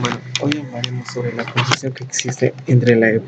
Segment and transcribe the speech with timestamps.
[0.00, 3.22] Bueno, hoy hablaremos sobre la confusión que existe entre la e-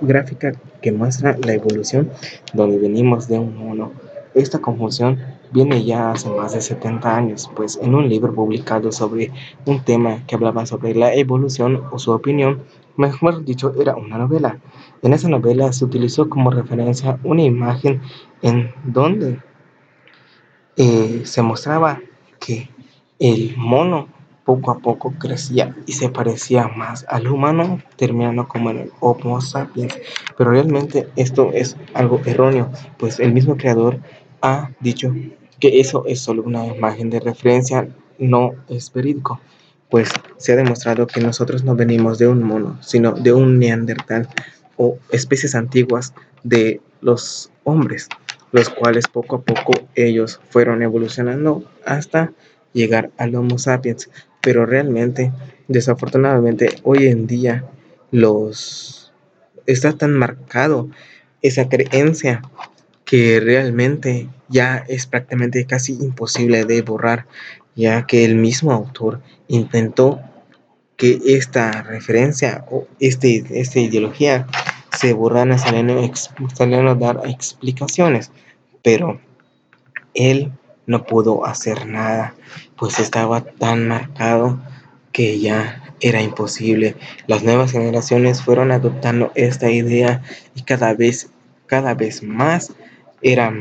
[0.00, 2.10] gráfica que muestra la evolución
[2.52, 3.92] donde venimos de un mono.
[4.34, 5.18] Esta confusión
[5.52, 9.32] viene ya hace más de 70 años, pues en un libro publicado sobre
[9.64, 12.62] un tema que hablaba sobre la evolución o su opinión,
[12.96, 14.58] mejor dicho, era una novela.
[15.02, 18.02] En esa novela se utilizó como referencia una imagen
[18.42, 19.38] en donde
[20.76, 22.00] eh, se mostraba
[22.38, 22.68] que
[23.18, 24.08] el mono
[24.46, 29.40] poco a poco crecía y se parecía más al humano, terminando como en el Homo
[29.40, 29.98] sapiens.
[30.38, 33.98] Pero realmente esto es algo erróneo, pues el mismo creador
[34.40, 35.12] ha dicho
[35.58, 39.40] que eso es solo una imagen de referencia, no es verídico,
[39.90, 44.28] pues se ha demostrado que nosotros no venimos de un mono, sino de un neandertal
[44.76, 48.08] o especies antiguas de los hombres,
[48.52, 52.32] los cuales poco a poco ellos fueron evolucionando hasta
[52.72, 54.10] llegar al Homo sapiens.
[54.40, 55.32] Pero realmente,
[55.68, 57.64] desafortunadamente, hoy en día
[58.10, 59.12] los
[59.66, 60.88] está tan marcado
[61.42, 62.42] esa creencia
[63.04, 67.26] que realmente ya es prácticamente casi imposible de borrar,
[67.74, 70.20] ya que el mismo autor intentó
[70.96, 74.46] que esta referencia o este, esta ideología
[74.96, 76.00] se borrara saliendo,
[76.54, 78.32] saliendo a dar explicaciones,
[78.82, 79.20] pero
[80.14, 80.52] él
[80.86, 82.34] no pudo hacer nada,
[82.76, 84.60] pues estaba tan marcado
[85.12, 86.96] que ya era imposible.
[87.26, 90.22] Las nuevas generaciones fueron adoptando esta idea
[90.54, 91.30] y cada vez,
[91.66, 92.72] cada vez más
[93.22, 93.52] era,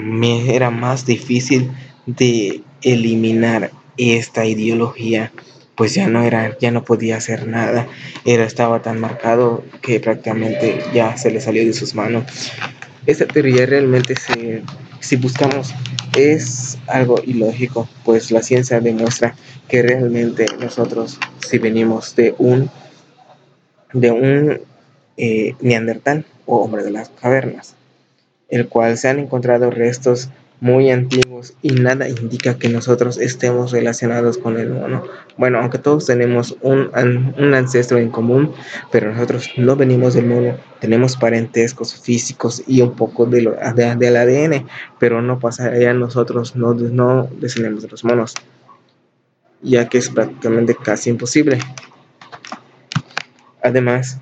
[0.48, 1.72] era más difícil
[2.06, 5.32] de eliminar esta ideología,
[5.76, 7.88] pues ya no era, ya no podía hacer nada,
[8.26, 12.26] era, estaba tan marcado que prácticamente ya se le salió de sus manos.
[13.06, 14.64] Esta teoría realmente se,
[15.06, 15.72] si buscamos
[16.18, 19.36] es algo ilógico, pues la ciencia demuestra
[19.68, 22.72] que realmente nosotros si venimos de un
[23.94, 24.62] de un
[25.18, 27.76] eh, neandertal o hombre de las cavernas,
[28.50, 30.30] el cual se han encontrado restos
[30.62, 35.04] muy antiguos y nada indica que nosotros estemos relacionados con el mono.
[35.38, 36.90] Bueno, aunque todos tenemos un,
[37.38, 38.54] un ancestro en común,
[38.92, 43.96] pero nosotros no venimos del mono, tenemos parentescos físicos y un poco de lo- de-
[43.96, 44.66] del ADN,
[44.98, 48.34] pero no pasa allá nosotros no, no descendemos de los monos,
[49.62, 51.60] ya que es prácticamente casi imposible.
[53.62, 54.20] Además,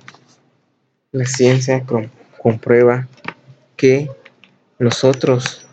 [1.12, 2.08] la ciencia com-
[2.42, 3.06] comprueba
[3.76, 4.10] que
[4.78, 5.63] nosotros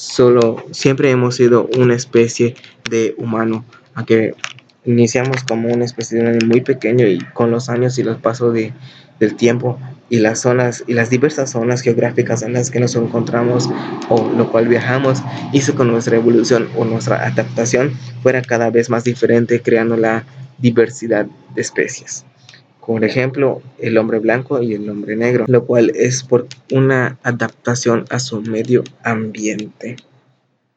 [0.00, 2.54] solo siempre hemos sido una especie
[2.88, 4.34] de humano, aunque
[4.86, 8.54] iniciamos como una especie de animal muy pequeño y con los años y los pasos
[8.54, 8.72] de,
[9.18, 9.78] del tiempo
[10.08, 13.68] y las zonas y las diversas zonas geográficas en las que nos encontramos
[14.08, 15.22] o lo cual viajamos
[15.52, 20.24] hizo con nuestra evolución o nuestra adaptación fuera cada vez más diferente creando la
[20.58, 22.24] diversidad de especies.
[22.86, 28.04] Por ejemplo, el hombre blanco y el hombre negro, lo cual es por una adaptación
[28.10, 29.96] a su medio ambiente.